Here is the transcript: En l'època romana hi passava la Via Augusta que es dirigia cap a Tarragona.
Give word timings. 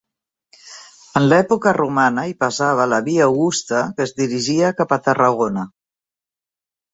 En 1.19 1.25
l'època 1.33 1.73
romana 1.77 2.23
hi 2.29 2.33
passava 2.43 2.87
la 2.93 2.99
Via 3.09 3.27
Augusta 3.27 3.83
que 3.99 4.07
es 4.09 4.15
dirigia 4.23 4.73
cap 4.81 4.97
a 4.99 5.01
Tarragona. 5.11 5.67